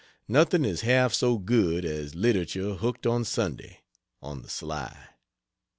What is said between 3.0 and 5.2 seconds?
on Sunday, on the sly.